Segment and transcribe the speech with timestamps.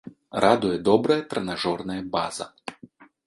[0.45, 2.45] Радуе добрая трэнажорная база.